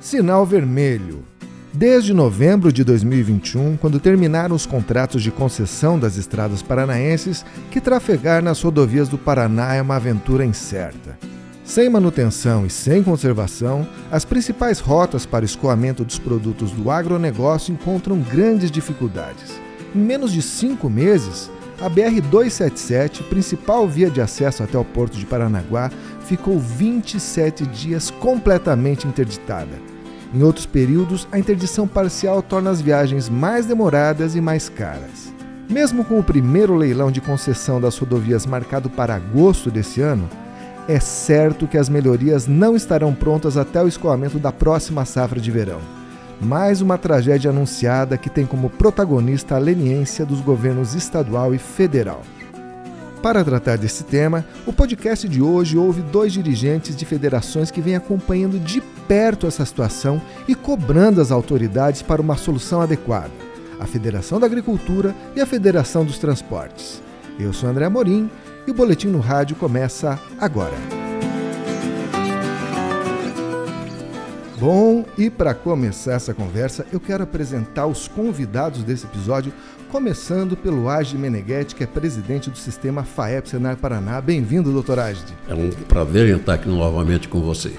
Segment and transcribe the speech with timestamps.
[0.00, 1.22] Sinal vermelho.
[1.74, 8.42] Desde novembro de 2021, quando terminaram os contratos de concessão das estradas paranaenses, que trafegar
[8.42, 11.18] nas rodovias do Paraná é uma aventura incerta.
[11.62, 18.18] Sem manutenção e sem conservação, as principais rotas para escoamento dos produtos do agronegócio encontram
[18.20, 19.60] grandes dificuldades.
[19.94, 21.50] Em menos de cinco meses,
[21.80, 25.90] a BR-277, principal via de acesso até o porto de Paranaguá,
[26.26, 29.90] ficou 27 dias completamente interditada.
[30.32, 35.32] Em outros períodos, a interdição parcial torna as viagens mais demoradas e mais caras.
[35.68, 40.28] Mesmo com o primeiro leilão de concessão das rodovias marcado para agosto desse ano,
[40.86, 45.50] é certo que as melhorias não estarão prontas até o escoamento da próxima safra de
[45.50, 45.99] verão.
[46.40, 52.22] Mais uma tragédia anunciada que tem como protagonista a leniência dos governos estadual e federal.
[53.22, 57.94] Para tratar desse tema, o podcast de hoje ouve dois dirigentes de federações que vêm
[57.94, 63.30] acompanhando de perto essa situação e cobrando as autoridades para uma solução adequada:
[63.78, 67.02] a Federação da Agricultura e a Federação dos Transportes.
[67.38, 68.30] Eu sou André Amorim
[68.66, 70.99] e o Boletim no Rádio começa agora.
[74.60, 79.54] Bom, e para começar essa conversa, eu quero apresentar os convidados desse episódio,
[79.90, 84.20] começando pelo Agde Meneghetti, que é presidente do sistema FAEP Senar Paraná.
[84.20, 85.34] Bem-vindo, doutor Agde.
[85.48, 87.72] É um prazer estar aqui novamente com você.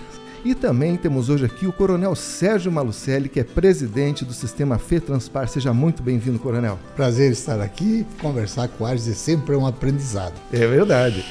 [0.43, 5.47] E também temos hoje aqui o Coronel Sérgio Malucelli, que é presidente do sistema FETranspar.
[5.47, 6.79] Seja muito bem-vindo, Coronel.
[6.95, 10.33] Prazer estar aqui, conversar com o Agde sempre é um aprendizado.
[10.51, 11.23] É verdade.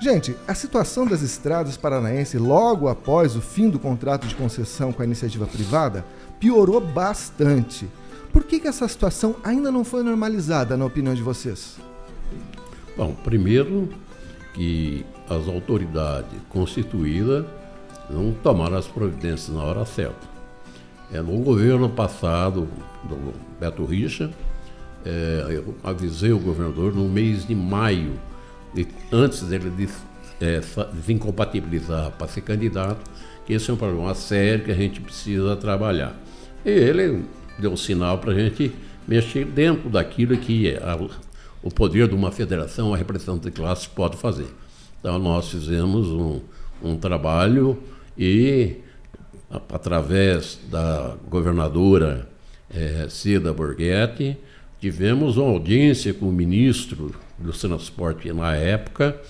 [0.00, 5.00] Gente, a situação das estradas paranaenses logo após o fim do contrato de concessão com
[5.00, 6.04] a iniciativa privada
[6.38, 7.88] piorou bastante.
[8.30, 11.78] Por que, que essa situação ainda não foi normalizada, na opinião de vocês?
[12.94, 13.88] Bom, primeiro
[14.52, 17.46] que as autoridades constituídas
[18.10, 20.36] não tomaram as providências na hora certa.
[21.10, 22.68] É, no governo passado,
[23.04, 24.30] do Beto Richa,
[25.04, 28.18] é, eu avisei o governador no mês de maio
[29.12, 29.88] antes dele de,
[30.40, 30.60] é,
[30.92, 33.08] desincompatibilizar para ser candidato,
[33.46, 36.14] que esse é um problema sério que a gente precisa trabalhar.
[36.64, 37.24] E ele
[37.58, 38.72] deu um sinal para a gente
[39.06, 40.98] mexer dentro daquilo que é a,
[41.62, 44.48] o poder de uma federação, a representação de classe pode fazer.
[44.98, 46.40] Então nós fizemos um,
[46.82, 47.78] um trabalho
[48.18, 48.78] e,
[49.72, 52.28] através da governadora
[52.68, 54.36] é, Cida Borghetti,
[54.80, 59.20] tivemos uma audiência com o ministro do transporte na época,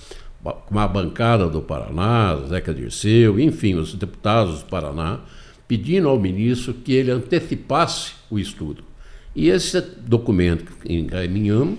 [0.43, 5.21] com a bancada do Paraná, Zeca Dirceu, enfim, os deputados do Paraná,
[5.67, 8.85] pedindo ao ministro que ele antecipasse o estudo.
[9.35, 11.79] E esse documento que encaminhamos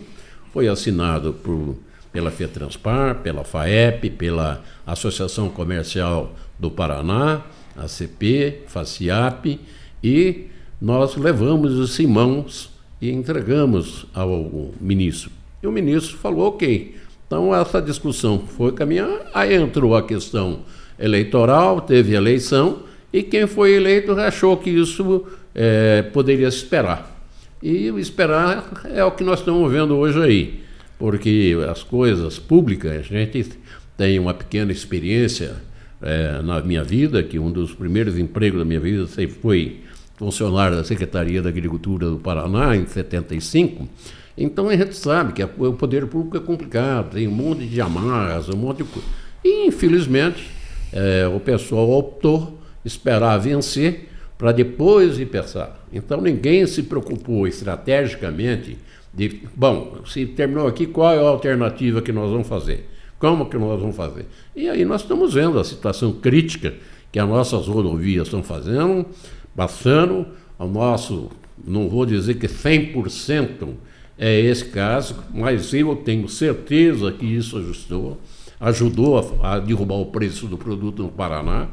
[0.51, 1.77] foi assinado por,
[2.11, 7.41] pela FETranspar, pela FAEP, pela Associação Comercial do Paraná,
[7.75, 9.59] a CP, FACIAP,
[10.03, 10.47] e
[10.81, 12.69] nós levamos os mãos
[13.01, 15.36] e entregamos ao ministro.
[15.67, 16.95] O ministro falou, ok.
[17.25, 20.61] Então essa discussão foi caminhar, aí entrou a questão
[20.97, 27.15] eleitoral, teve eleição, e quem foi eleito achou que isso é, poderia esperar.
[27.61, 30.63] E esperar é o que nós estamos vendo hoje aí,
[30.97, 33.57] porque as coisas públicas, a gente
[33.97, 35.55] tem uma pequena experiência
[36.01, 39.07] é, na minha vida, que um dos primeiros empregos da minha vida
[39.41, 39.81] foi
[40.15, 43.87] funcionário da Secretaria da Agricultura do Paraná, em 75,
[44.37, 48.47] então a gente sabe que o poder público é complicado, tem um monte de amarras,
[48.49, 49.07] um monte de coisa.
[49.43, 50.51] E, infelizmente,
[50.93, 55.83] é, o pessoal optou esperar vencer para depois ir pensar.
[55.91, 58.77] Então ninguém se preocupou estrategicamente
[59.13, 62.87] de, bom, se terminou aqui, qual é a alternativa que nós vamos fazer?
[63.17, 64.27] Como que nós vamos fazer?
[64.55, 66.75] E aí nós estamos vendo a situação crítica
[67.11, 69.07] que as nossas rodovias estão fazendo,
[69.55, 70.27] passando,
[70.59, 71.31] o nosso,
[71.65, 73.69] não vou dizer que 100%
[74.17, 78.19] é esse caso, mas eu tenho certeza que isso ajustou,
[78.59, 81.67] ajudou a, a derrubar o preço do produto no Paraná,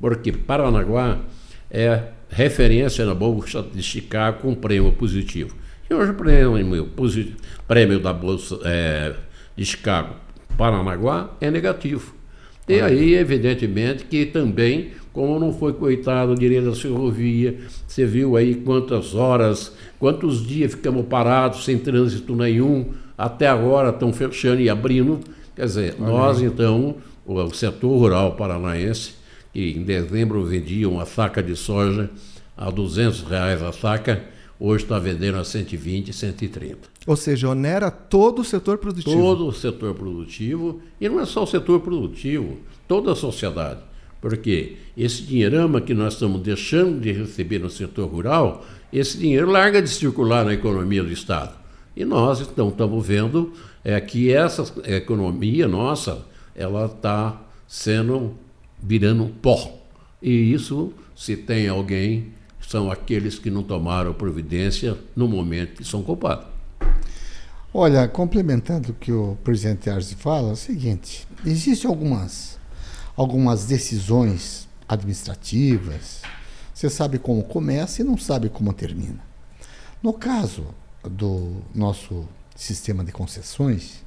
[0.00, 1.20] porque Paranaguá
[1.70, 5.56] é referência na Bolsa de Chicago com prêmio positivo.
[5.88, 6.88] E hoje o prêmio,
[7.66, 9.14] prêmio da Bolsa é,
[9.56, 10.14] de Chicago
[10.56, 12.14] Paranaguá é negativo.
[12.68, 18.54] E aí, evidentemente, que também, como não foi coitado direito da ferrovia, você viu aí
[18.54, 22.86] quantas horas, quantos dias ficamos parados sem trânsito nenhum,
[23.18, 25.20] até agora estão fechando e abrindo.
[25.56, 26.96] Quer dizer, nós então,
[27.26, 29.14] o, o setor rural paranaense,
[29.52, 32.08] que em dezembro vendia uma saca de soja
[32.56, 34.22] a 200 reais a saca,
[34.58, 36.78] hoje está vendendo a 120, 130.
[37.06, 39.16] Ou seja, onera todo o setor produtivo.
[39.16, 43.89] Todo o setor produtivo, e não é só o setor produtivo, toda a sociedade.
[44.20, 49.80] Porque esse dinheirama que nós estamos deixando de receber no setor rural, esse dinheiro larga
[49.80, 51.54] de circular na economia do Estado.
[51.96, 53.52] E nós então estamos vendo
[53.82, 56.24] é, que essa economia nossa,
[56.54, 58.34] ela está sendo
[58.82, 59.78] virando pó.
[60.22, 66.02] E isso, se tem alguém, são aqueles que não tomaram providência no momento que são
[66.02, 66.46] culpados.
[67.72, 72.59] Olha, complementando o que o presidente Arce fala, é o seguinte: existem algumas,
[73.20, 76.22] algumas decisões administrativas,
[76.72, 79.20] você sabe como começa e não sabe como termina.
[80.02, 80.68] No caso
[81.04, 82.26] do nosso
[82.56, 84.02] sistema de concessões,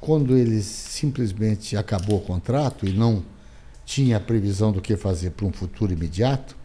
[0.00, 3.22] quando eles simplesmente acabou o contrato e não
[3.84, 6.56] tinha a previsão do que fazer para um futuro imediato,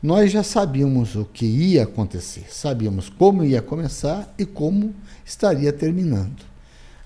[0.00, 6.49] nós já sabíamos o que ia acontecer, sabíamos como ia começar e como estaria terminando.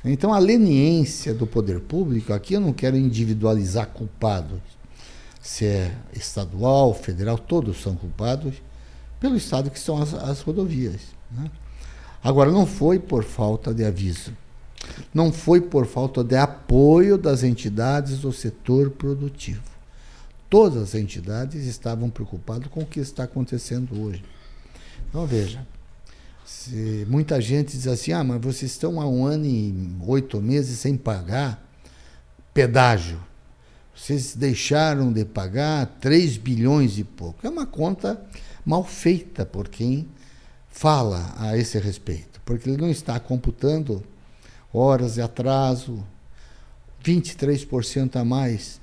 [0.04, 4.60] Então, a leniência do poder público, aqui eu não quero individualizar culpados,
[5.40, 8.54] se é estadual, federal, todos são culpados
[9.18, 11.00] pelo estado que são as, as rodovias.
[11.30, 11.50] Né?
[12.22, 14.32] Agora, não foi por falta de aviso
[15.12, 19.62] não foi por falta de apoio das entidades do setor produtivo.
[20.48, 24.24] Todas as entidades estavam preocupadas com o que está acontecendo hoje.
[25.08, 25.66] Então, veja,
[26.44, 30.78] se muita gente diz assim, ah, mas vocês estão há um ano e oito meses
[30.78, 31.64] sem pagar
[32.52, 33.20] pedágio.
[33.96, 37.46] Vocês deixaram de pagar 3 bilhões e pouco.
[37.46, 38.20] É uma conta
[38.64, 40.08] mal feita por quem
[40.68, 44.02] fala a esse respeito, porque ele não está computando
[44.72, 46.04] horas de atraso,
[47.04, 48.80] 23% a mais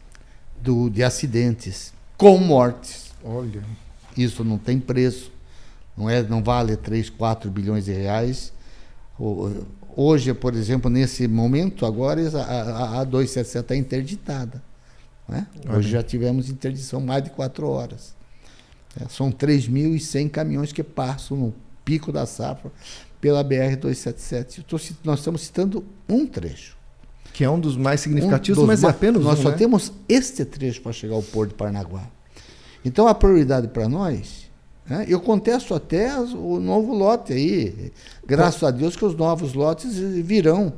[0.61, 3.11] do, de acidentes com mortes.
[3.23, 3.63] Olha.
[4.15, 5.31] Isso não tem preço.
[5.97, 8.53] Não, é, não vale 3, 4 bilhões de reais.
[9.95, 14.63] Hoje, por exemplo, nesse momento, agora a, a, a 277 está interditada.
[15.27, 15.47] Né?
[15.69, 18.15] Hoje já tivemos interdição mais de quatro horas.
[18.99, 21.53] É, são 3.100 caminhões que passam no
[21.85, 22.71] pico da safra
[23.19, 24.65] pela BR-277.
[25.03, 26.77] Nós estamos citando um trecho.
[27.33, 29.55] Que é um dos mais significativos, um dos mas é apenas Nós um, só né?
[29.55, 32.03] temos este trecho para chegar ao Porto de Paranaguá.
[32.83, 34.50] Então, a prioridade para nós,
[35.07, 37.91] eu contesto até o novo lote aí.
[38.25, 40.73] Graças a Deus que os novos lotes virão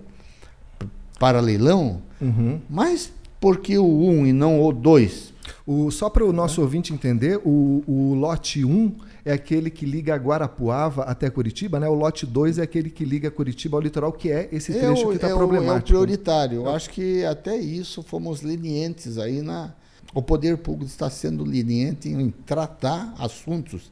[1.20, 2.60] para leilão, uhum.
[2.70, 5.34] mas por que o 1 um e não o 2?
[5.66, 6.64] O, só para o nosso é.
[6.64, 8.92] ouvinte entender, o, o lote 1 um
[9.26, 11.88] é aquele que liga Guarapuava até Curitiba, né?
[11.88, 15.04] O lote 2 é aquele que liga Curitiba ao litoral, que é esse é trecho
[15.04, 15.76] é o, que está é problemático.
[15.76, 16.56] É o prioritário.
[16.64, 19.74] Eu acho que até isso fomos lenientes aí na.
[20.14, 23.92] O poder público está sendo leniente em tratar assuntos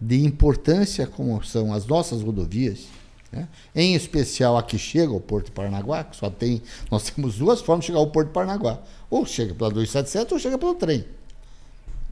[0.00, 2.86] de importância como são as nossas rodovias,
[3.30, 3.46] né?
[3.74, 7.60] em especial a que chega ao Porto de Paranaguá, que só tem, nós temos duas
[7.60, 8.80] formas de chegar ao Porto de Paranaguá,
[9.10, 11.04] ou chega pela 277 ou chega pelo trem.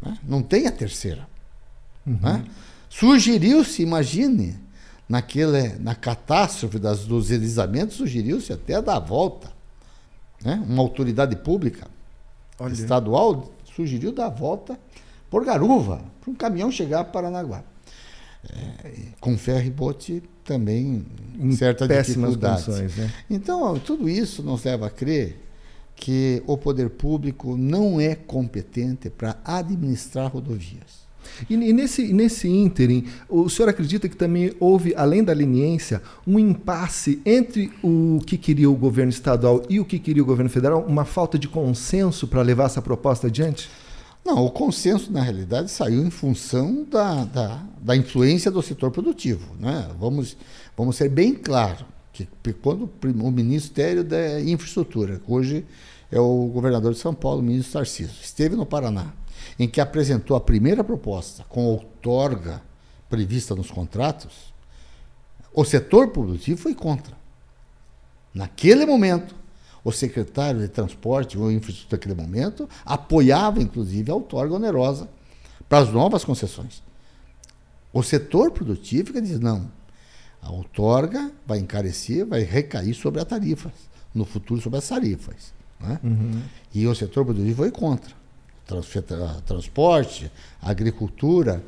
[0.03, 0.19] Né?
[0.23, 1.27] Não tem a terceira.
[2.07, 2.19] Uhum.
[2.21, 2.45] Né?
[2.91, 4.59] Sugeriu-se, imagine,
[5.09, 9.51] naquele, na catástrofe das, dos deslizamentos, sugeriu-se até dar a volta.
[10.45, 10.63] Né?
[10.69, 11.89] Uma autoridade pública
[12.59, 12.73] Olha.
[12.73, 14.79] estadual sugeriu dar a volta
[15.31, 17.63] por garuva, para um caminhão chegar a Paranaguá.
[18.49, 21.05] É, com ferro e bote também
[21.37, 22.71] em certa dificuldade.
[22.71, 23.13] Né?
[23.29, 25.41] Então, tudo isso nos leva a crer
[25.97, 31.06] que o poder público não é competente para administrar rodovias.
[31.49, 36.39] E, e nesse, nesse ínterim, o senhor acredita que também houve, além da leniência, um
[36.39, 40.85] impasse entre o que queria o governo estadual e o que queria o governo federal?
[40.87, 43.69] Uma falta de consenso para levar essa proposta adiante?
[44.25, 49.55] Não, o consenso, na realidade, saiu em função da, da, da influência do setor produtivo.
[49.61, 49.89] Né?
[50.01, 50.37] Vamos,
[50.77, 52.91] vamos ser bem claros que quando
[53.23, 55.65] o Ministério da Infraestrutura, hoje
[56.11, 59.13] é o governador de São Paulo, o ministro Tarcísio, esteve no Paraná
[59.59, 62.63] em que apresentou a primeira proposta com outorga
[63.09, 64.53] prevista nos contratos,
[65.55, 67.17] o setor produtivo foi contra.
[68.35, 69.35] Naquele momento,
[69.83, 75.09] o secretário de Transporte ou Infraestrutura naquele momento apoiava, inclusive, a outorga onerosa
[75.69, 76.83] para as novas concessões.
[77.93, 79.71] O setor produtivo que diz, não,
[80.43, 83.73] a outorga vai encarecer, vai recair sobre as tarifas,
[84.15, 85.55] no futuro sobre as tarifas.
[85.81, 85.99] Né?
[86.05, 86.43] Uhum.
[86.75, 88.15] E o setor produtivo foi contra
[89.45, 90.31] transporte,
[90.61, 91.63] agricultura,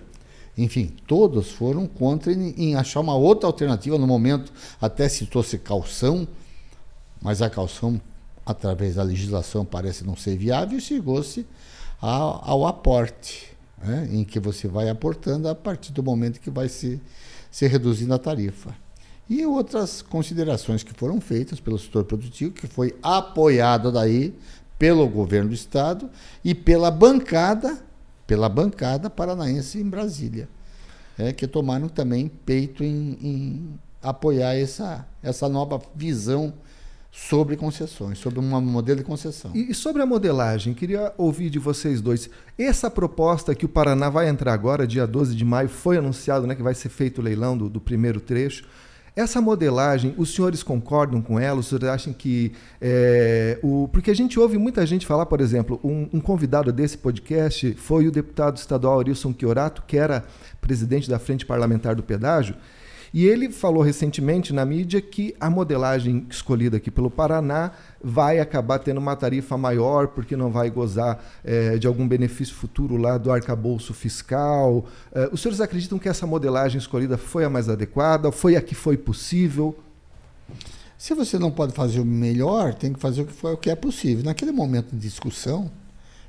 [0.59, 3.97] enfim, todos foram contra em, achar uma outra alternativa.
[3.97, 6.27] No momento, até citou-se calção,
[7.23, 8.01] mas a calção,
[8.45, 11.47] através da legislação, parece não ser viável e chegou-se
[12.01, 16.69] ao, ao, aporte, né, em que você vai aportando a partir do momento que vai
[16.69, 17.01] se,
[17.53, 18.75] se reduzindo a tarifa.
[19.31, 24.35] E outras considerações que foram feitas pelo setor produtivo, que foi apoiado daí
[24.79, 26.09] pelo governo do estado
[26.45, 27.79] e pela bancada,
[28.27, 30.49] pela bancada paranaense em Brasília,
[31.19, 36.55] é, que tomaram também peito em, em apoiar essa, essa nova visão
[37.11, 39.51] sobre concessões, sobre um modelo de concessão.
[39.55, 42.31] E sobre a modelagem, queria ouvir de vocês dois.
[42.57, 46.55] Essa proposta que o Paraná vai entrar agora, dia 12 de maio, foi anunciado né,
[46.55, 48.69] que vai ser feito o leilão do, do primeiro trecho.
[49.19, 51.59] Essa modelagem, os senhores concordam com ela?
[51.59, 52.53] Os senhores acham que.
[52.81, 56.97] É, o, porque a gente ouve muita gente falar, por exemplo, um, um, convidado desse
[56.97, 60.25] podcast foi o deputado estadual Arilson Chiorato, que era
[60.61, 62.55] presidente da Frente Parlamentar do Pedágio,
[63.13, 67.73] e ele falou recentemente na mídia que a modelagem escolhida aqui pelo Paraná
[68.03, 72.97] vai acabar tendo uma tarifa maior, porque não vai gozar é, de algum benefício futuro
[72.97, 74.87] lá do arcabouço fiscal.
[75.13, 78.31] É, os senhores acreditam que essa modelagem escolhida foi a mais adequada?
[78.31, 79.77] Foi a que foi possível?
[80.99, 83.71] Se você não pode fazer o melhor, tem que fazer o que, foi, o que
[83.71, 84.25] é possível.
[84.25, 85.71] Naquele momento de discussão,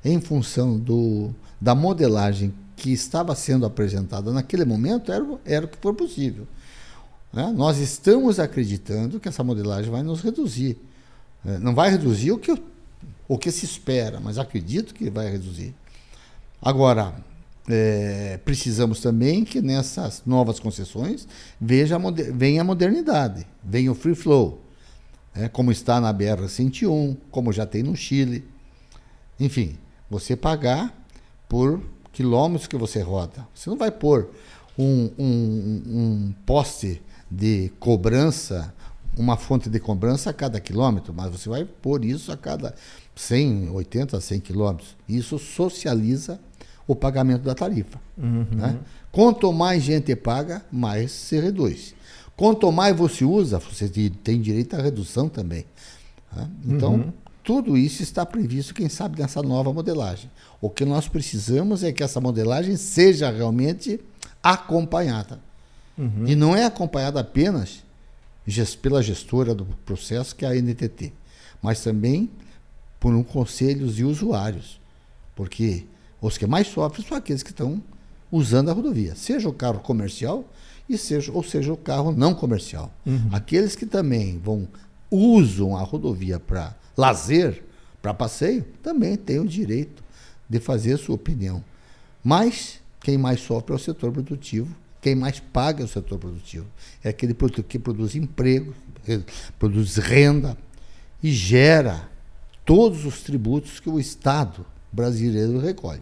[0.05, 5.77] em função do, da modelagem que estava sendo apresentada naquele momento, era, era o que
[5.77, 6.47] for possível.
[7.31, 7.53] Né?
[7.55, 10.77] Nós estamos acreditando que essa modelagem vai nos reduzir.
[11.45, 12.55] É, não vai reduzir o que,
[13.27, 15.73] o que se espera, mas acredito que vai reduzir.
[16.61, 17.15] Agora,
[17.67, 21.27] é, precisamos também que nessas novas concessões
[21.61, 24.59] veja a venha a modernidade, venha o free flow,
[25.35, 28.43] é, como está na BR-101, como já tem no Chile.
[29.39, 29.77] Enfim,
[30.09, 30.93] você pagar
[31.47, 31.81] por
[32.11, 33.47] quilômetros que você roda.
[33.53, 34.29] Você não vai pôr
[34.77, 38.73] um, um, um poste de cobrança,
[39.17, 42.73] uma fonte de cobrança a cada quilômetro, mas você vai pôr isso a cada
[43.15, 44.95] 100, 80 a 100 quilômetros.
[45.07, 46.39] Isso socializa
[46.87, 47.99] o pagamento da tarifa.
[48.17, 48.47] Uhum.
[48.51, 48.79] Né?
[49.11, 51.93] Quanto mais gente paga, mais se reduz.
[52.35, 53.89] Quanto mais você usa, você
[54.23, 55.65] tem direito à redução também.
[56.33, 56.49] Né?
[56.65, 57.13] Então, uhum.
[57.43, 60.31] tudo isso está previsto, quem sabe, nessa nova modelagem.
[60.61, 63.99] O que nós precisamos é que essa modelagem seja realmente
[64.41, 65.39] acompanhada.
[65.99, 66.25] Uhum.
[66.25, 67.83] E não é acompanhada apenas
[68.81, 71.11] pela gestora do processo, que é a NTT,
[71.61, 72.29] mas também
[72.99, 74.79] por um conselhos de usuários.
[75.35, 75.85] Porque
[76.21, 77.83] os que mais sofrem são aqueles que estão
[78.31, 80.45] usando a rodovia, seja o carro comercial
[80.87, 82.91] e seja, ou seja o carro não comercial.
[83.05, 83.29] Uhum.
[83.31, 84.67] Aqueles que também vão
[85.11, 87.63] usam a rodovia para lazer,
[88.01, 90.03] para passeio, também têm o direito
[90.49, 91.63] de fazer a sua opinião.
[92.23, 96.65] Mas quem mais sofre é o setor produtivo quem mais paga é o setor produtivo.
[97.03, 97.35] É aquele
[97.67, 98.73] que produz emprego,
[99.57, 100.57] produz renda
[101.21, 102.09] e gera
[102.65, 106.01] todos os tributos que o Estado brasileiro recolhe.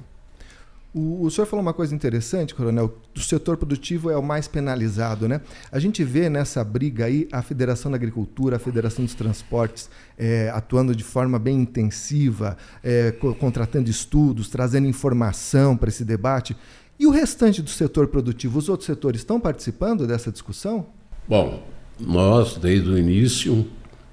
[0.93, 2.97] O, o senhor falou uma coisa interessante, Coronel.
[3.15, 5.41] O setor produtivo é o mais penalizado, né?
[5.71, 10.49] A gente vê nessa briga aí a Federação da Agricultura, a Federação dos Transportes é,
[10.49, 16.57] atuando de forma bem intensiva, é, co contratando estudos, trazendo informação para esse debate.
[16.99, 20.87] E o restante do setor produtivo, os outros setores estão participando dessa discussão?
[21.27, 21.63] Bom,
[21.99, 23.67] nós, desde o início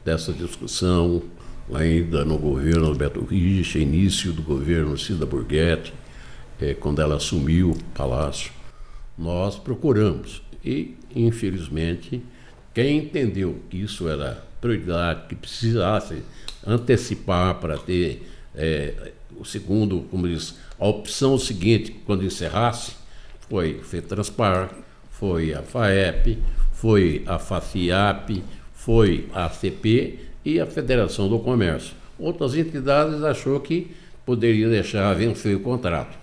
[0.05, 1.23] dessa discussão,
[1.73, 5.95] ainda no governo Alberto Richa, início do governo Cida Borghetti,
[6.61, 8.53] é, quando ela assumiu o palácio,
[9.17, 10.43] nós procuramos.
[10.62, 12.23] E, infelizmente,
[12.75, 16.23] quem entendeu que isso era prioridade, que precisasse
[16.67, 22.92] antecipar para ter é, o segundo, como diz, a opção seguinte, quando encerrasse,
[23.49, 24.70] foi FETRANSPAR,
[25.11, 26.38] foi a FAEP,
[26.73, 28.42] foi a FACIAP,
[28.75, 31.94] foi a ACP e a Federação do Comércio.
[32.18, 33.90] Outras entidades achou que
[34.25, 36.16] poderia deixar vencer o contrato.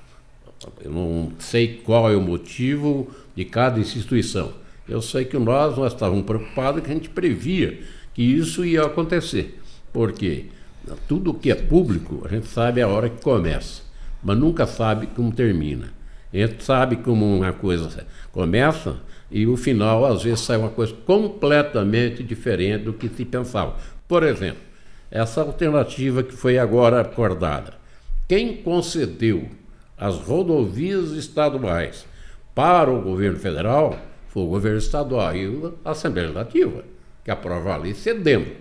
[0.83, 4.53] Eu não sei qual é o motivo de cada instituição.
[4.87, 7.79] Eu sei que nós, nós estávamos preocupados que a gente previa
[8.13, 9.59] que isso ia acontecer.
[9.91, 10.45] Por quê?
[11.07, 13.83] Tudo que é público, a gente sabe a hora que começa,
[14.23, 15.93] mas nunca sabe como termina.
[16.33, 18.97] A gente sabe como uma coisa começa
[19.29, 23.75] e o final, às vezes, sai uma coisa completamente diferente do que se pensava.
[24.07, 24.61] Por exemplo,
[25.09, 27.73] essa alternativa que foi agora acordada.
[28.27, 29.49] Quem concedeu
[29.97, 32.05] as rodovias estaduais
[32.55, 33.97] para o governo federal
[34.29, 36.83] foi o governo estadual e a Assembleia Legislativa,
[37.23, 38.51] que aprova ali cedendo.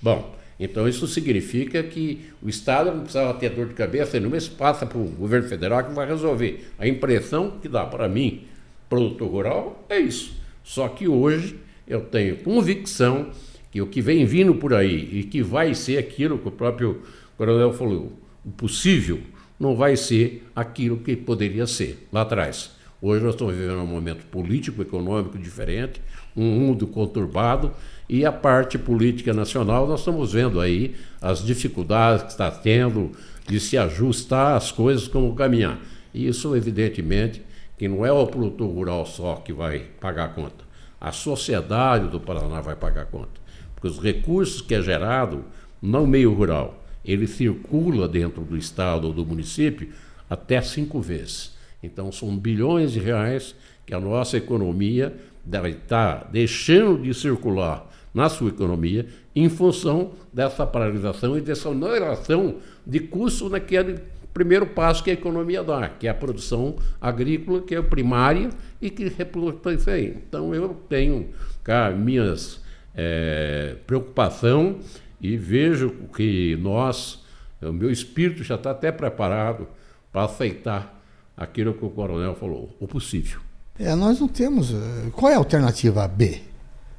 [0.00, 4.50] Bom, então isso significa que o Estado não precisava ter dor de cabeça nenhuma, isso
[4.52, 6.68] passa para o governo federal que vai resolver.
[6.78, 8.44] A impressão que dá para mim,
[8.88, 10.36] produtor rural, é isso.
[10.64, 13.30] Só que hoje eu tenho convicção
[13.70, 17.02] que o que vem vindo por aí e que vai ser aquilo que o próprio
[17.36, 18.12] coronel falou,
[18.44, 19.20] o possível
[19.58, 22.72] não vai ser aquilo que poderia ser lá atrás.
[23.00, 26.00] Hoje nós estamos vivendo um momento político, econômico diferente,
[26.36, 27.72] um mundo conturbado,
[28.08, 33.12] e a parte política nacional, nós estamos vendo aí as dificuldades que está tendo
[33.46, 35.78] de se ajustar as coisas como caminhar.
[36.14, 37.42] E isso, evidentemente,
[37.76, 40.64] que não é o produtor rural só que vai pagar a conta.
[40.98, 43.40] A sociedade do Paraná vai pagar a conta.
[43.74, 45.44] Porque os recursos que é gerado
[45.80, 49.90] no meio rural, ele circula dentro do estado ou do município
[50.28, 51.56] até cinco vezes.
[51.82, 53.54] Então são bilhões de reais
[53.86, 57.87] que a nossa economia deve estar deixando de circular
[58.18, 64.00] na sua economia em função dessa paralisação e dessa oneração de custo naquele
[64.34, 68.50] primeiro passo que a economia dá, que é a produção agrícola, que é primária
[68.82, 70.16] e que reporta isso aí.
[70.28, 71.28] Então eu tenho
[71.62, 72.60] cá minhas
[72.92, 74.80] é, preocupação
[75.20, 77.22] e vejo que nós,
[77.62, 79.68] o meu espírito já está até preparado
[80.10, 81.00] para aceitar
[81.36, 83.40] aquilo que o coronel falou, o possível.
[83.78, 84.72] É, nós não temos.
[84.72, 86.40] Eh, qual é a alternativa B?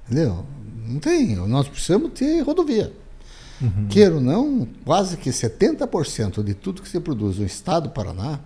[0.06, 0.46] Entendeu?
[0.88, 1.36] Não tem.
[1.36, 2.94] Nós precisamos ter rodovia.
[3.62, 3.88] Uhum.
[3.90, 8.40] Queira ou não, quase que 70% de tudo que se produz no estado do Paraná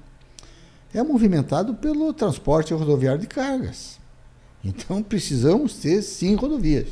[0.94, 4.00] é movimentado pelo transporte rodoviário de cargas.
[4.64, 6.88] Então precisamos ter sim rodovias.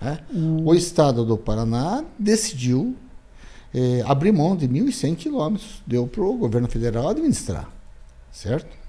[0.00, 0.18] Né?
[0.32, 0.66] Uhum.
[0.66, 2.96] O estado do Paraná decidiu
[3.72, 7.70] é, abrir mão de 1.100 quilômetros, deu para o governo federal administrar,
[8.32, 8.79] certo?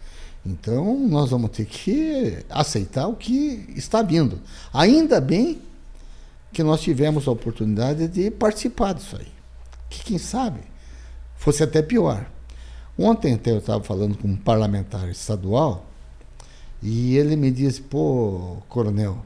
[0.45, 4.39] Então nós vamos ter que aceitar o que está vindo.
[4.73, 5.61] Ainda bem
[6.51, 9.27] que nós tivemos a oportunidade de participar disso aí.
[9.89, 10.61] Que quem sabe
[11.35, 12.29] fosse até pior.
[12.97, 15.85] Ontem até eu estava falando com um parlamentar estadual
[16.81, 19.23] e ele me disse, pô, coronel,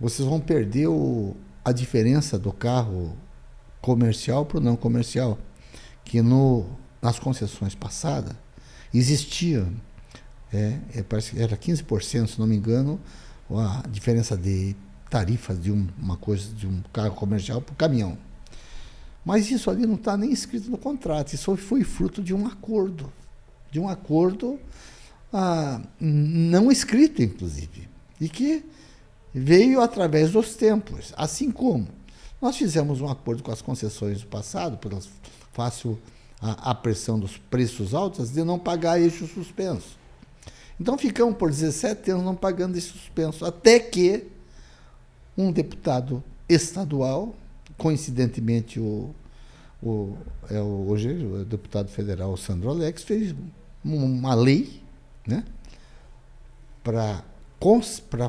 [0.00, 3.14] vocês vão perder o, a diferença do carro
[3.80, 5.38] comercial para o não comercial.
[6.04, 6.66] Que no,
[7.00, 8.34] nas concessões passadas
[8.92, 9.66] existia,
[10.52, 11.04] é, é,
[11.36, 13.00] era 15%, se não me engano,
[13.50, 14.76] a diferença de
[15.08, 18.16] tarifas de um, uma coisa de um carro comercial para o caminhão.
[19.24, 23.12] Mas isso ali não está nem escrito no contrato, isso foi fruto de um acordo.
[23.70, 24.58] De um acordo
[25.32, 27.88] ah, não escrito, inclusive.
[28.20, 28.64] E que
[29.32, 31.12] veio através dos tempos.
[31.16, 31.88] Assim como
[32.40, 35.00] nós fizemos um acordo com as concessões do passado, pela
[35.52, 35.98] fácil
[36.40, 39.99] a, a pressão dos preços altos, de não pagar eixo suspenso.
[40.80, 44.26] Então ficamos por 17 anos não pagando esse suspenso, até que
[45.36, 47.34] um deputado estadual,
[47.76, 49.14] coincidentemente o,
[49.82, 50.16] o,
[50.48, 53.34] é o, hoje o deputado federal Sandro Alex, fez
[53.84, 54.82] uma lei
[55.26, 55.44] né,
[56.82, 57.22] para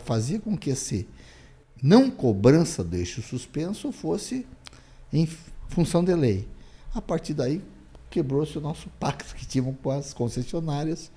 [0.02, 1.08] fazer com que esse
[1.82, 4.46] não cobrança do eixo suspenso fosse
[5.12, 5.28] em
[5.70, 6.48] função de lei.
[6.94, 7.62] A partir daí
[8.10, 11.10] quebrou-se o nosso pacto que tínhamos com as concessionárias.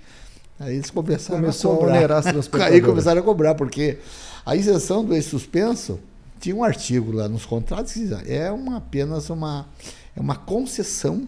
[0.58, 2.12] Aí eles começaram Começou a cobrar.
[2.12, 2.22] A
[2.66, 3.98] Aí começaram a cobrar, porque
[4.46, 5.98] a isenção do ex-suspenso
[6.40, 9.66] tinha um artigo lá nos contratos que dizia, é uma, apenas uma,
[10.14, 11.26] é uma concessão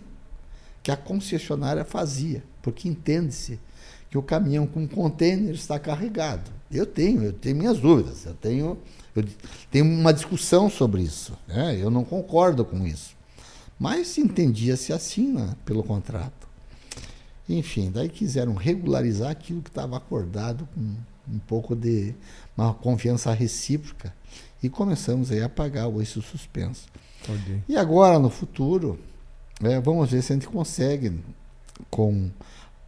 [0.83, 3.59] que a concessionária fazia, porque entende-se
[4.11, 6.51] que o caminhão com container está carregado.
[6.71, 8.79] Eu tenho, eu tenho minhas dúvidas, eu tenho,
[9.15, 9.25] eu
[9.71, 11.77] tenho uma discussão sobre isso, né?
[11.81, 13.17] eu não concordo com isso.
[13.79, 16.46] Mas entendia-se assim né, pelo contrato.
[17.49, 20.97] Enfim, daí quiseram regularizar aquilo que estava acordado com
[21.29, 22.15] um pouco de
[22.57, 24.13] uma confiança recíproca
[24.63, 26.87] e começamos aí a pagar o eixo suspenso.
[27.23, 27.63] Okay.
[27.69, 28.99] E agora, no futuro,
[29.63, 31.21] é, vamos ver se a gente consegue,
[31.91, 32.31] com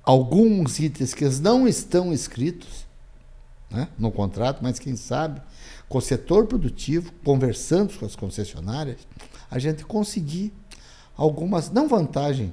[0.04, 2.86] alguns itens que não estão escritos
[3.70, 5.40] né, no contrato, mas quem sabe,
[5.88, 8.98] com o setor produtivo, conversando com as concessionárias,
[9.50, 10.52] a gente conseguir
[11.16, 12.52] algumas, não vantagem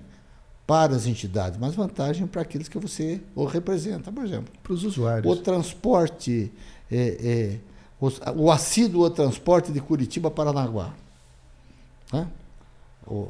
[0.66, 4.54] para as entidades, mas vantagem para aqueles que você o representa, por exemplo.
[4.64, 5.32] Para os usuários.
[5.32, 6.52] O transporte,
[6.92, 7.60] é, é,
[8.02, 10.94] o, o assíduo transporte de Curitiba para Paranaguá.
[12.12, 12.28] Né?
[13.06, 13.28] O,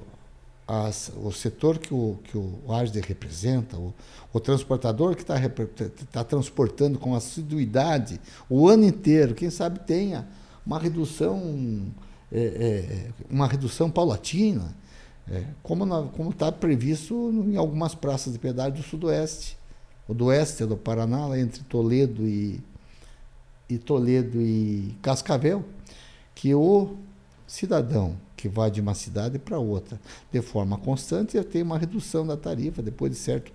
[0.65, 3.93] as, o setor que o, que o ASDE representa, o,
[4.31, 5.35] o transportador que está
[6.11, 8.19] tá transportando com assiduidade
[8.49, 10.25] o ano inteiro, quem sabe tenha
[10.65, 11.85] uma redução,
[12.31, 14.73] é, é uma redução paulatina
[15.29, 19.57] é, como está previsto em algumas praças de pedágio do Sudoeste,
[20.07, 22.61] ou do Oeste do Paraná, lá entre Toledo e,
[23.69, 25.65] e Toledo e Cascavel,
[26.35, 26.95] que o
[27.47, 29.99] cidadão que vai de uma cidade para outra
[30.31, 33.51] de forma constante tem uma redução da tarifa depois de certo,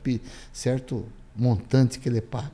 [0.52, 1.04] certo
[1.37, 2.50] montante que ele paga.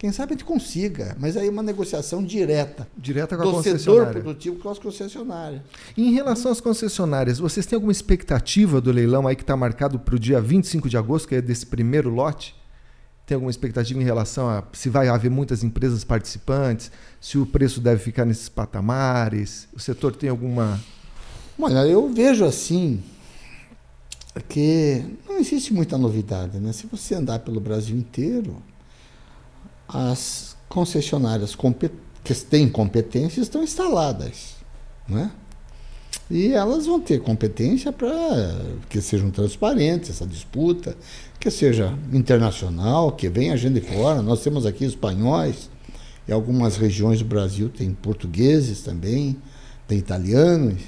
[0.00, 2.88] Quem sabe a gente consiga, mas aí uma negociação direta.
[2.96, 4.06] Direta com a do concessionária.
[4.06, 5.60] setor produtivo com as concessionárias.
[5.94, 9.98] E em relação às concessionárias, vocês têm alguma expectativa do leilão aí que está marcado
[9.98, 12.58] para o dia 25 de agosto, que é desse primeiro lote?
[13.26, 17.80] tem alguma expectativa em relação a se vai haver muitas empresas participantes, se o preço
[17.80, 19.68] deve ficar nesses patamares?
[19.72, 20.80] O setor tem alguma.
[21.56, 23.00] Olha, eu vejo assim
[24.48, 26.72] que não existe muita novidade, né?
[26.72, 28.60] Se você andar pelo Brasil inteiro,
[29.92, 31.56] as concessionárias
[32.22, 34.56] que têm competência estão instaladas,
[35.08, 35.30] né?
[36.30, 38.08] E elas vão ter competência para
[38.88, 40.96] que sejam transparentes essa disputa,
[41.40, 44.22] que seja internacional, que venha gente de fora.
[44.22, 45.68] Nós temos aqui espanhóis,
[46.28, 49.36] em algumas regiões do Brasil tem portugueses também,
[49.88, 50.80] tem italianos.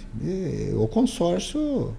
[0.76, 1.92] O consórcio,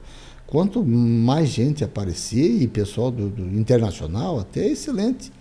[0.47, 5.33] quanto mais gente aparecer, e pessoal do, do internacional, até é excelente.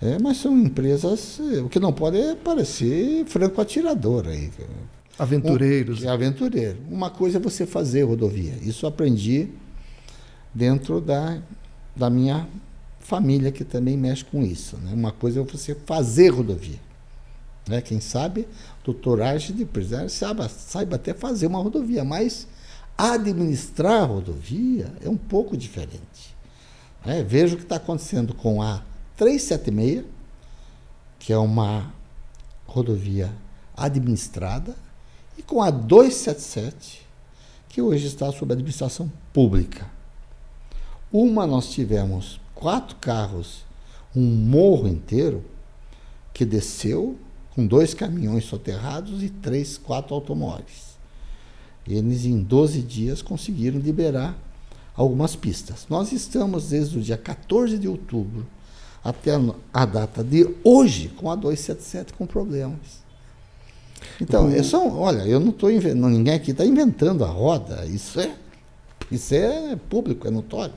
[0.00, 4.50] É, mas são empresas, o que não pode é parecer franco atirador aí.
[5.18, 6.02] Aventureiros.
[6.02, 6.78] Um, aventureiro.
[6.90, 8.54] Uma coisa é você fazer rodovia.
[8.62, 9.48] Isso aprendi
[10.54, 11.38] dentro da,
[11.94, 12.46] da minha
[13.00, 14.76] família, que também mexe com isso.
[14.78, 14.92] Né?
[14.92, 16.80] Uma coisa é você fazer rodovia.
[17.66, 17.80] Né?
[17.80, 18.46] Quem sabe,
[18.84, 22.46] doutor de empresário, saiba, saiba até fazer uma rodovia, mas
[22.98, 26.36] administrar a rodovia é um pouco diferente.
[27.04, 27.24] Né?
[27.26, 28.82] Veja o que está acontecendo com a
[29.16, 30.04] 376,
[31.18, 31.92] que é uma
[32.66, 33.32] rodovia
[33.74, 34.76] administrada,
[35.38, 37.06] e com a 277,
[37.68, 39.90] que hoje está sob administração pública.
[41.10, 43.64] Uma nós tivemos quatro carros,
[44.14, 45.44] um morro inteiro,
[46.34, 47.16] que desceu
[47.54, 50.96] com dois caminhões soterrados e três, quatro automóveis.
[51.88, 54.36] Eles, em 12 dias, conseguiram liberar
[54.94, 55.86] algumas pistas.
[55.88, 58.46] Nós estamos, desde o dia 14 de outubro
[59.08, 59.30] até
[59.72, 63.04] a data de hoje, com a 277 com problemas.
[64.20, 68.18] Então, é só, olha, eu não estou inventando, ninguém aqui está inventando a roda, isso
[68.18, 68.34] é,
[69.10, 70.74] isso é público, é notório.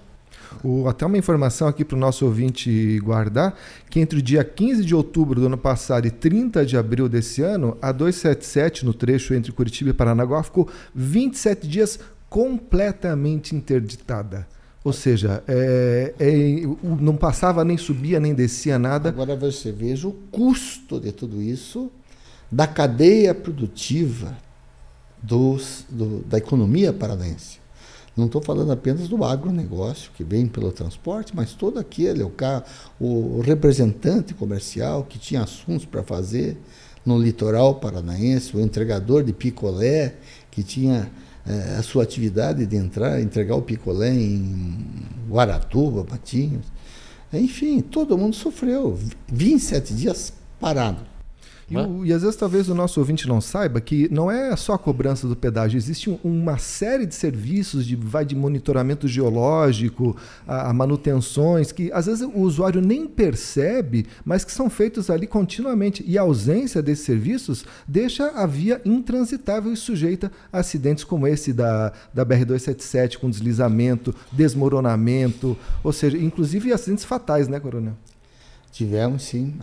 [0.64, 3.58] O, até uma informação aqui para o nosso ouvinte guardar,
[3.90, 7.42] que entre o dia 15 de outubro do ano passado e 30 de abril desse
[7.42, 14.48] ano, a 277, no trecho entre Curitiba e Paranaguá, ficou 27 dias completamente interditada.
[14.84, 19.10] Ou seja, é, é, não passava, nem subia, nem descia nada.
[19.10, 21.92] Agora você veja o custo de tudo isso
[22.52, 24.38] da cadeia produtiva
[25.22, 27.60] dos, do, da economia paranaense.
[28.16, 32.64] Não estou falando apenas do agronegócio, que vem pelo transporte, mas todo aquele, o, carro,
[33.00, 36.58] o representante comercial que tinha assuntos para fazer
[37.06, 40.16] no litoral paranaense, o entregador de picolé,
[40.52, 41.10] que tinha
[41.48, 44.86] é, a sua atividade de entrar, entregar o picolé em
[45.30, 46.66] Guaratuba, Patinhos.
[47.32, 48.98] Enfim, todo mundo sofreu.
[49.32, 51.19] 27 dias parado.
[51.70, 54.74] E, o, e, às vezes talvez o nosso ouvinte não saiba que não é só
[54.74, 60.18] a cobrança do pedágio, existe um, uma série de serviços de, vai de monitoramento geológico,
[60.48, 65.28] a, a, manutenções, que às vezes o usuário nem percebe, mas que são feitos ali
[65.28, 66.04] continuamente.
[66.08, 71.54] E a ausência desses serviços deixa a via intransitável e sujeita a acidentes como esse
[71.54, 77.94] da, da BR-277, com deslizamento, desmoronamento, ou seja, inclusive acidentes fatais, né, Coronel?
[78.72, 79.56] Tivemos sim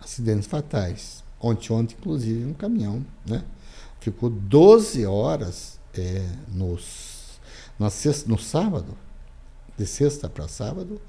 [0.00, 3.42] acidentes fatais ontem, ontem inclusive, um caminhão, né?
[4.00, 7.40] Ficou 12 horas é, nos,
[7.78, 8.96] na sexta, no sábado,
[9.76, 11.00] de sexta para sábado,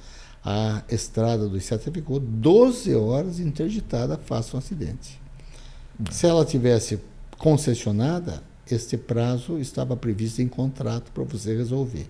[0.43, 5.19] a estrada do Sete ficou 12 horas interditada face um acidente.
[6.11, 6.99] Se ela tivesse
[7.37, 12.09] concessionada, este prazo estava previsto em contrato para você resolver.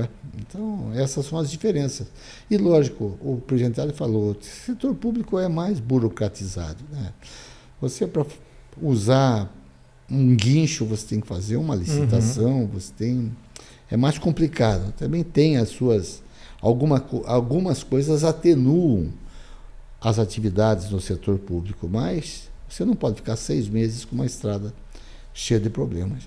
[0.00, 0.08] É?
[0.38, 2.08] Então, essas são as diferenças.
[2.50, 6.82] E, lógico, o presidente falou, o setor público é mais burocratizado.
[6.90, 7.12] Né?
[7.80, 8.24] Você, para
[8.80, 9.52] usar
[10.10, 12.66] um guincho, você tem que fazer uma licitação, uhum.
[12.66, 13.36] você tem...
[13.90, 14.92] É mais complicado.
[14.92, 16.22] Também tem as suas...
[16.60, 19.12] Alguma, algumas coisas atenuam
[20.00, 24.72] as atividades no setor público, mas você não pode ficar seis meses com uma estrada
[25.32, 26.24] cheia de problemas.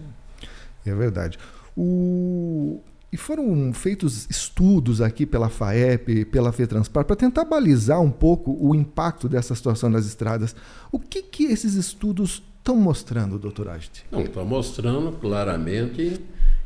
[0.85, 1.37] É verdade.
[1.75, 2.79] O,
[3.11, 8.75] e foram feitos estudos aqui pela FAEP, pela FETranspar, para tentar balizar um pouco o
[8.75, 10.55] impacto dessa situação nas estradas.
[10.91, 13.67] O que, que esses estudos estão mostrando, doutor?
[14.11, 16.21] Não, estão mostrando claramente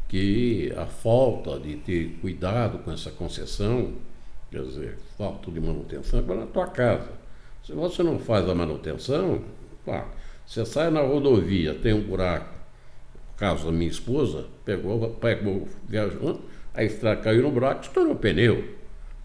[0.08, 3.94] que a falta de ter cuidado com essa concessão,
[4.50, 7.12] quer dizer, falta de manutenção, é na tua casa.
[7.64, 9.44] Se você não faz a manutenção,
[9.86, 10.08] pá,
[10.46, 12.61] você sai na rodovia, tem um buraco,
[13.42, 16.42] caso da minha esposa, pegou, pegou viajando,
[16.76, 18.64] a estrada caiu no buraco, estourou o pneu.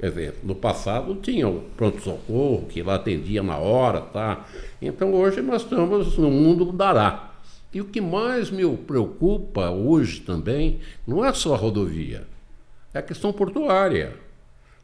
[0.01, 4.47] Quer dizer, no passado tinha o pronto-socorro, que lá atendia na hora, tá?
[4.81, 7.35] Então hoje nós estamos no mundo dará.
[7.75, 12.27] E o que mais me preocupa hoje também não é só a rodovia,
[12.95, 14.15] é a questão portuária.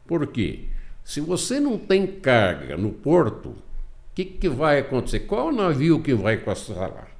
[0.05, 0.65] Por quê?
[1.03, 3.55] Se você não tem carga no porto, o
[4.13, 5.21] que, que vai acontecer?
[5.21, 7.12] Qual o navio que vai encostar lá?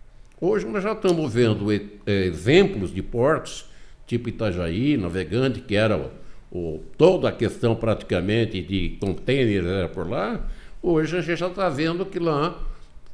[0.46, 1.68] Hoje nós já estamos vendo
[2.06, 3.66] exemplos de portos,
[4.06, 6.12] tipo Itajaí, Navegante, que era
[6.52, 10.46] o, toda a questão praticamente de contêineres era por lá.
[10.82, 12.62] Hoje a gente já está vendo que lá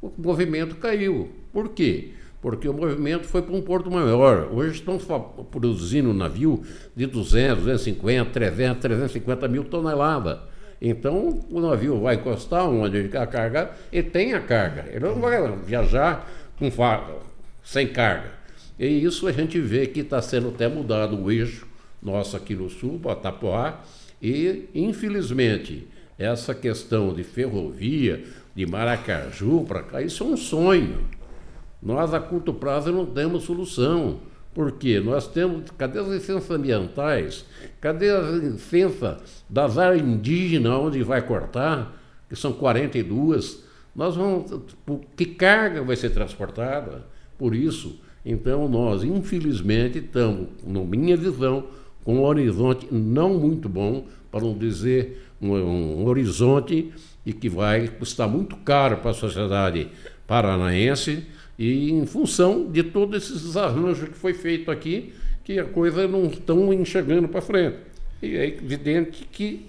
[0.02, 1.30] o movimento caiu.
[1.52, 2.14] Por quê?
[2.42, 4.48] Porque o movimento foi para um porto maior.
[4.52, 4.98] Hoje estão
[5.52, 6.64] produzindo navio
[6.96, 10.40] de 200, 250, 300, 350 mil toneladas.
[10.82, 14.86] Então, o navio vai encostar onde a carga, ele tem a carga.
[14.90, 16.26] Ele não vai viajar
[16.60, 16.70] com
[17.64, 18.32] sem carga.
[18.78, 21.66] E isso a gente vê que está sendo até mudado o eixo
[22.02, 23.80] nosso aqui no sul, Botapoá,
[24.20, 31.08] e infelizmente essa questão de ferrovia, de Maracaju para cá, isso é um sonho.
[31.82, 34.20] Nós a curto prazo não temos solução.
[34.52, 35.00] Por quê?
[35.00, 35.70] Nós temos.
[35.78, 37.46] Cadê as licenças ambientais?
[37.80, 41.96] Cadê as licenças das áreas indígenas onde vai cortar?
[42.28, 43.69] Que são 42.
[43.94, 44.52] Nós vamos.
[45.16, 47.04] Que carga vai ser transportada?
[47.38, 51.64] Por isso, então, nós, infelizmente, estamos, na minha visão,
[52.04, 56.92] com um horizonte não muito bom, para não dizer um, um horizonte
[57.24, 59.88] e que vai custar muito caro para a sociedade
[60.26, 61.26] paranaense
[61.58, 65.12] e em função de todos esses arranjos que foi feito aqui,
[65.44, 67.76] que a coisa não estão enxergando para frente.
[68.22, 69.66] E é evidente que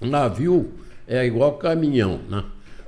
[0.00, 0.70] navio
[1.06, 2.44] é igual caminhão, né?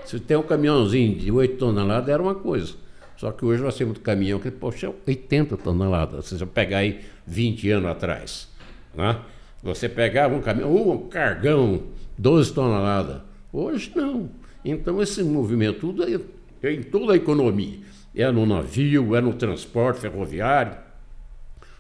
[0.07, 2.75] Se tem um caminhãozinho de 8 toneladas, era uma coisa.
[3.17, 6.27] Só que hoje nós temos um caminhão que, poxa, 80 toneladas.
[6.27, 8.49] Se você pegar aí 20 anos atrás,
[8.95, 9.19] né?
[9.63, 11.83] Você pegava um caminhão, um cargão,
[12.17, 13.21] 12 toneladas.
[13.53, 14.31] Hoje não.
[14.65, 16.21] Então esse movimento tudo é,
[16.63, 17.79] é em toda a economia
[18.17, 20.75] é no navio, é no transporte ferroviário.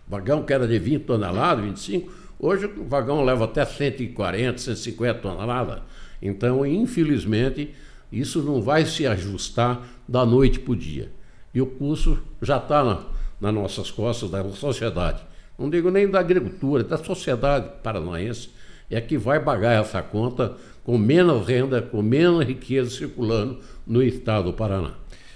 [0.06, 5.80] Vagão que era de 20 toneladas, 25, hoje o vagão leva até 140, 150 toneladas.
[6.20, 7.74] Então, infelizmente,
[8.10, 11.10] isso não vai se ajustar da noite para o dia.
[11.52, 13.00] E o custo já está na,
[13.40, 15.22] nas nossas costas da sociedade.
[15.58, 18.50] Não digo nem da agricultura, da sociedade paranaense,
[18.90, 24.44] é que vai pagar essa conta com menos renda, com menos riqueza circulando no estado
[24.44, 24.92] do Paraná.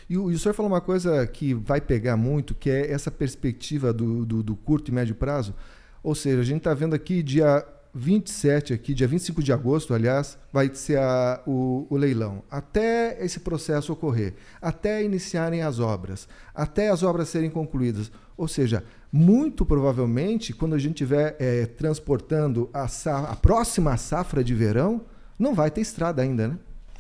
[0.09, 3.11] E o, e o senhor falou uma coisa que vai pegar muito, que é essa
[3.11, 5.55] perspectiva do, do, do curto e médio prazo.
[6.03, 10.39] Ou seja, a gente está vendo aqui dia 27, aqui, dia 25 de agosto, aliás,
[10.53, 12.43] vai ser a, o, o, leilão.
[12.51, 18.11] Até esse processo ocorrer, até iniciarem as obras, até as obras serem concluídas.
[18.37, 22.87] Ou seja, muito provavelmente, quando a gente estiver é, transportando a,
[23.31, 25.03] a próxima safra de verão,
[25.39, 26.59] não vai ter estrada ainda, né?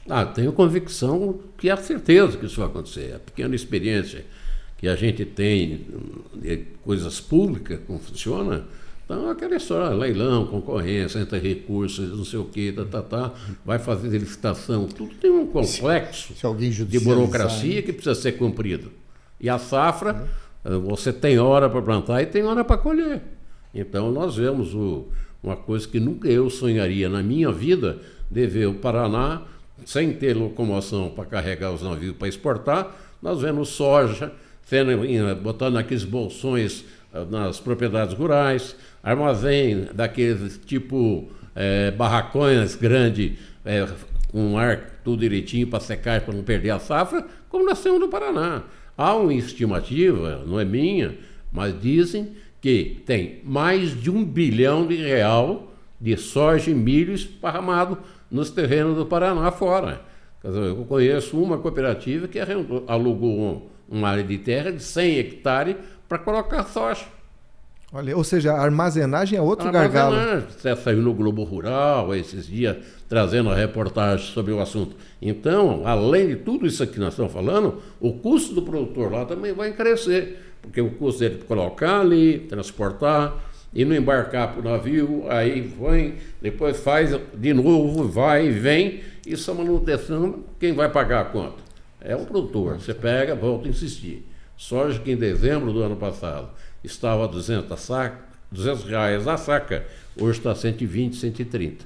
[0.09, 3.15] Ah, tenho convicção que é certeza que isso vai acontecer.
[3.15, 4.25] A pequena experiência
[4.77, 5.87] que a gente tem
[6.35, 8.67] de coisas públicas, como funciona,
[9.11, 13.33] então aquela história, leilão, concorrência, entra recursos, não sei o quê, tá, tá, tá,
[13.65, 18.93] vai fazer licitação, tudo tem um complexo se, se de burocracia que precisa ser cumprido.
[19.41, 20.29] E a safra,
[20.65, 20.83] uhum.
[20.83, 23.21] você tem hora para plantar e tem hora para colher.
[23.75, 25.09] Então nós vemos o,
[25.43, 27.99] uma coisa que nunca eu sonharia na minha vida
[28.31, 29.43] de ver o Paraná
[29.85, 34.31] sem ter locomoção para carregar os navios para exportar, nós vemos soja
[34.63, 34.93] sendo,
[35.43, 43.87] botando aqueles bolsões ah, nas propriedades rurais, armazém daqueles tipo é, barracões grandes, é,
[44.31, 48.09] com ar tudo direitinho para secar, para não perder a safra, como nós temos no
[48.09, 48.63] Paraná.
[48.97, 51.17] Há uma estimativa, não é minha,
[51.53, 57.99] mas dizem que tem mais de um bilhão de real de soja e milho esparramado
[58.31, 60.03] nos terrenos do Paraná fora.
[60.43, 62.39] Eu conheço uma cooperativa que
[62.87, 65.77] alugou uma área de terra de 100 hectares
[66.09, 67.05] para colocar soja.
[67.93, 70.17] Olha, ou seja, a armazenagem é outro gargalo.
[70.49, 72.77] Você saiu no Globo Rural esses dias
[73.09, 74.95] trazendo a reportagem sobre o assunto.
[75.21, 79.53] Então, além de tudo isso que nós estamos falando, o custo do produtor lá também
[79.53, 83.37] vai crescer, porque o custo dele colocar ali, transportar,
[83.73, 89.01] e não embarcar para o navio, aí vem, depois faz de novo, vai e vem,
[89.27, 91.63] isso é manutenção, quem vai pagar a conta?
[92.01, 92.81] É o produtor.
[92.81, 94.27] Você pega, volta a insistir.
[94.57, 96.51] Soja que em dezembro do ano passado
[96.83, 98.19] estava a 200, a saca,
[98.51, 99.87] 200 reais a saca,
[100.19, 101.85] hoje está 120, 130.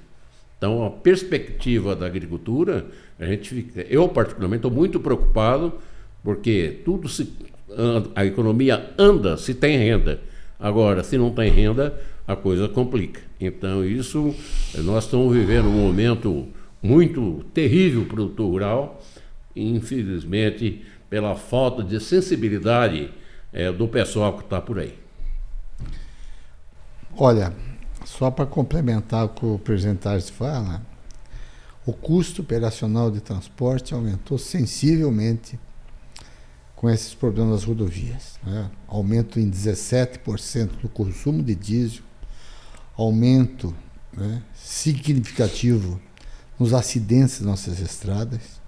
[0.56, 2.86] Então, a perspectiva da agricultura,
[3.18, 5.74] a gente fica, eu particularmente estou muito preocupado,
[6.22, 7.30] porque tudo se,
[8.14, 10.20] a economia anda se tem renda.
[10.58, 13.20] Agora, se não tem renda, a coisa complica.
[13.38, 14.34] Então, isso,
[14.78, 16.48] nós estamos vivendo um momento
[16.82, 19.02] muito terrível para o rural,
[19.54, 23.10] infelizmente, pela falta de sensibilidade
[23.54, 24.98] é, do pessoal que está por aí.
[27.16, 27.54] Olha,
[28.04, 30.82] só para complementar o que o presidente Tarso fala,
[31.86, 35.58] o custo operacional de transporte aumentou sensivelmente
[36.74, 38.38] com esses problemas das rodovias.
[38.42, 38.68] Né?
[38.88, 42.02] Aumento em 17% do consumo de diesel,
[42.96, 43.74] aumento
[44.12, 46.00] né, significativo
[46.58, 48.60] nos acidentes das nossas estradas.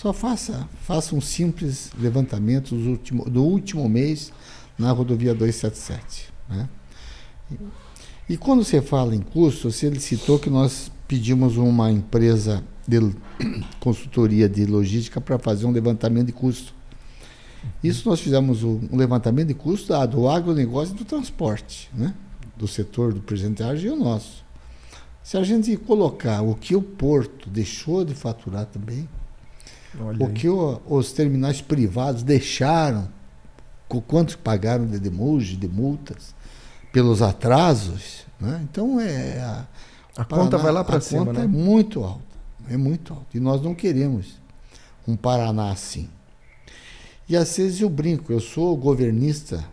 [0.00, 4.32] Só faça, faça um simples levantamento do último, do último mês
[4.78, 6.32] na rodovia 277.
[6.48, 6.68] Né?
[8.26, 12.98] E, quando você fala em custo, você citou que nós pedimos uma empresa de
[13.78, 16.72] consultoria de logística para fazer um levantamento de custo.
[17.84, 22.14] Isso nós fizemos um levantamento de custo do agronegócio e do transporte, né?
[22.56, 24.46] do setor do presidente Arge e o nosso.
[25.22, 29.06] Se a gente colocar o que o porto deixou de faturar também,
[29.98, 30.32] Olha o aí.
[30.32, 33.08] que o, os terminais privados deixaram,
[34.06, 36.34] quanto pagaram de demurge, de multas,
[36.92, 38.60] pelos atrasos, né?
[38.62, 39.66] então é a,
[40.16, 41.44] a conta vai lá para cima, conta né?
[41.44, 42.22] é muito alta,
[42.68, 43.26] é muito alta.
[43.34, 44.40] E nós não queremos
[45.06, 46.08] um Paraná assim.
[47.28, 49.64] E às vezes eu brinco, eu sou governista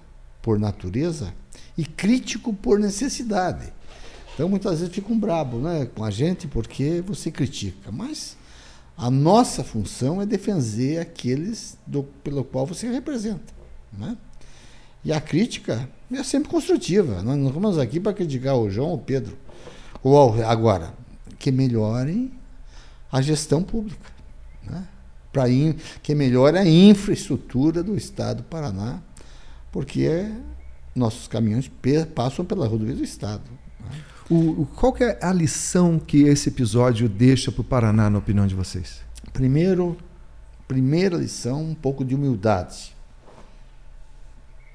[0.42, 1.34] por natureza
[1.78, 3.74] e crítico por necessidade.
[4.34, 7.92] Então muitas vezes ficam brabo né, com a gente porque você critica.
[7.92, 8.38] Mas
[8.98, 13.54] a nossa função é defender aqueles do, pelo qual você representa.
[13.94, 14.18] Né?
[15.06, 17.22] E a crítica é sempre construtiva.
[17.22, 19.38] Nós não estamos aqui para criticar o João ou o Pedro.
[20.02, 20.94] Ou agora,
[21.38, 22.32] que melhorem
[23.12, 24.12] a gestão pública.
[24.64, 24.88] Né?
[25.32, 25.44] Para
[26.02, 29.00] que melhore a infraestrutura do Estado do Paraná,
[29.72, 30.28] porque
[30.96, 31.70] nossos caminhões
[32.16, 33.44] passam pela rodovia do Estado.
[34.30, 38.54] O, qual é a lição que esse episódio deixa para o Paraná, na opinião de
[38.54, 39.02] vocês?
[39.32, 39.98] Primeiro,
[40.68, 42.94] primeira lição, um pouco de humildade.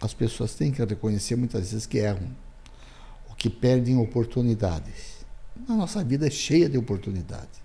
[0.00, 2.30] As pessoas têm que reconhecer muitas vezes que erram,
[3.28, 5.22] ou que perdem oportunidades.
[5.68, 7.60] A nossa vida é cheia de oportunidades.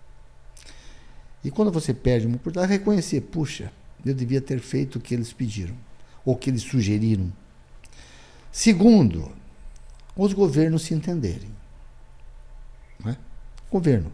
[1.42, 3.72] E quando você perde uma oportunidade, reconhecer, puxa,
[4.06, 5.76] eu devia ter feito o que eles pediram,
[6.26, 7.32] ou o que eles sugeriram.
[8.52, 9.32] Segundo,
[10.18, 11.57] os governos se entenderem.
[13.72, 14.12] Governo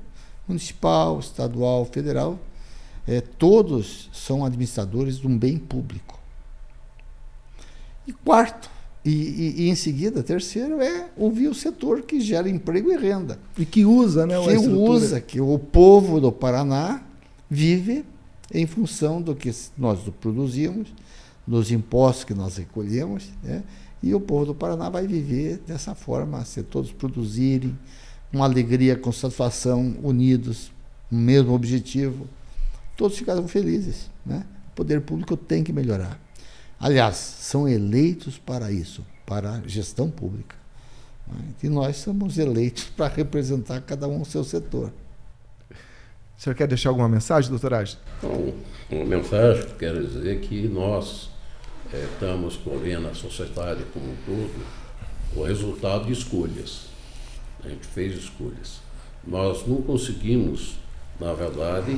[0.47, 2.39] municipal, estadual, federal,
[3.07, 6.19] é, todos são administradores de um bem público.
[8.05, 8.69] E quarto,
[9.05, 13.39] e, e, e, em seguida, terceiro é ouvir o setor que gera emprego e renda.
[13.57, 14.35] E que usa, né?
[14.45, 17.03] Que usa, que o povo do Paraná
[17.49, 18.05] vive
[18.53, 20.87] em função do que nós produzimos,
[21.45, 23.63] dos impostos que nós recolhemos, né?
[24.01, 27.77] e o povo do Paraná vai viver dessa forma, se todos produzirem,
[28.33, 30.71] com alegria, com satisfação, unidos,
[31.09, 32.27] no mesmo objetivo,
[32.97, 34.09] todos ficarão felizes.
[34.25, 34.43] Né?
[34.71, 36.19] O poder público tem que melhorar.
[36.79, 40.55] Aliás, são eleitos para isso, para a gestão pública.
[41.61, 44.91] E nós somos eleitos para representar cada um o seu setor.
[45.69, 47.97] O senhor quer deixar alguma mensagem, doutor Age?
[48.17, 48.53] Então,
[48.91, 51.29] uma mensagem que quero dizer que nós
[51.93, 54.65] é, estamos colhendo a sociedade como um todo
[55.35, 56.92] o resultado de escolhas.
[57.65, 58.81] A gente fez escolhas.
[59.25, 60.75] Nós não conseguimos,
[61.19, 61.97] na verdade,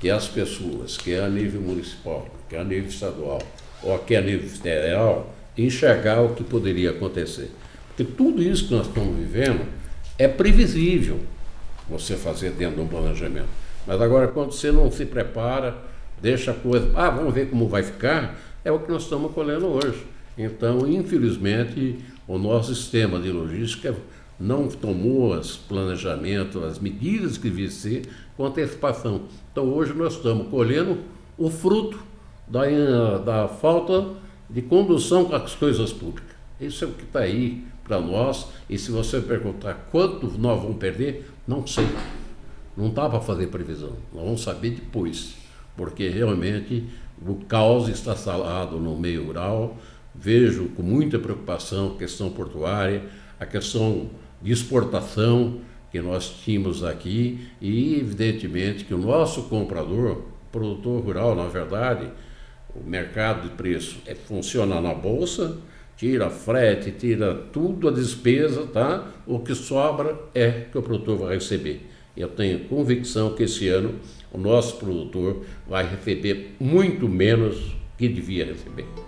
[0.00, 3.40] que as pessoas, que é a nível municipal, que é a nível estadual,
[3.82, 7.50] ou aqui a nível federal, enxergar o que poderia acontecer.
[7.88, 9.66] Porque tudo isso que nós estamos vivendo
[10.18, 11.20] é previsível
[11.88, 13.48] você fazer dentro de um planejamento.
[13.86, 15.76] Mas agora, quando você não se prepara,
[16.20, 19.66] deixa a coisa, ah, vamos ver como vai ficar, é o que nós estamos colhendo
[19.66, 20.02] hoje.
[20.36, 23.94] Então, infelizmente, o nosso sistema de logística
[24.38, 29.22] não tomou os planejamentos, as medidas que devia ser com antecipação.
[29.52, 30.98] Então, hoje nós estamos colhendo
[31.38, 31.98] o fruto
[32.46, 34.08] da, da falta
[34.48, 36.34] de condução com as coisas públicas.
[36.60, 38.48] Isso é o que está aí para nós.
[38.68, 41.86] E se você perguntar quanto nós vamos perder, não sei.
[42.76, 43.92] Não dá para fazer previsão.
[44.12, 45.34] Nós vamos saber depois.
[45.76, 46.84] Porque realmente
[47.24, 49.76] o caos está salado no meio rural.
[50.14, 53.04] Vejo com muita preocupação a questão portuária,
[53.38, 54.08] a questão
[54.44, 61.46] de exportação que nós tínhamos aqui e, evidentemente, que o nosso comprador, produtor rural, na
[61.46, 62.10] verdade,
[62.74, 65.56] o mercado de preço é, funciona na bolsa,
[65.96, 69.08] tira frete, tira tudo a despesa, tá?
[69.26, 71.88] O que sobra é que o produtor vai receber.
[72.16, 73.94] Eu tenho convicção que esse ano
[74.30, 79.03] o nosso produtor vai receber muito menos que devia receber.